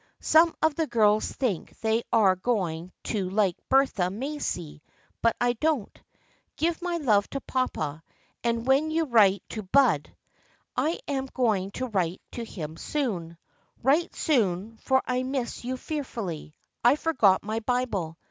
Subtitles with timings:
[0.19, 4.81] Some of the girls think they are going to like Bertha Macy
[5.21, 5.95] but I don't.
[6.55, 8.01] Give my love to papa,
[8.43, 10.09] and when you write to Bud.
[10.75, 13.37] I am going to write to him soon.
[13.83, 16.55] Write soon for I miss you fearfully.
[16.83, 18.17] I forgot my Bible.